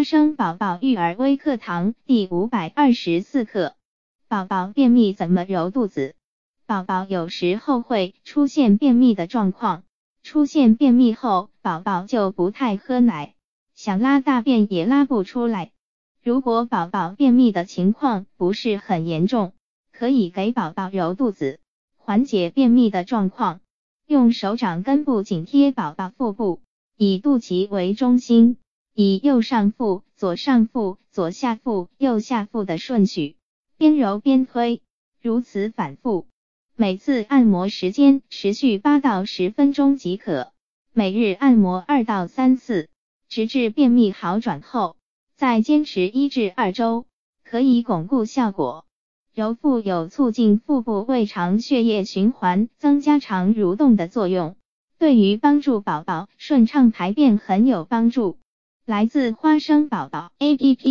[0.00, 3.74] 花生宝宝育儿微课堂第五百二十四课：
[4.28, 6.14] 宝宝便秘怎么揉肚子？
[6.64, 9.82] 宝宝有时候会出现便秘的状况，
[10.22, 13.34] 出现便秘后，宝宝就不太喝奶，
[13.74, 15.70] 想拉大便也拉不出来。
[16.24, 19.52] 如果宝宝便秘的情况不是很严重，
[19.92, 21.60] 可以给宝宝揉肚子，
[21.98, 23.60] 缓解便秘的状况。
[24.06, 26.62] 用手掌根部紧贴宝宝腹部，
[26.96, 28.56] 以肚脐为中心，
[28.94, 33.36] 以右上腹、左上腹、左下腹、右下腹的顺序，
[33.76, 34.82] 边揉边推，
[35.22, 36.26] 如此反复。
[36.76, 40.52] 每次按摩时间持续八到十分钟即可，
[40.92, 42.88] 每日按摩二到三次，
[43.28, 44.96] 直至便秘好转后，
[45.36, 47.06] 再坚持一至二周，
[47.44, 48.86] 可以巩固效果。
[49.34, 54.56] 揉腹有促进腹部胃肠血液循环、增加肠蠕动的作用，
[54.98, 58.38] 对于帮助宝宝顺畅排便很有帮助。
[58.90, 60.90] 来自花生宝宝 APP。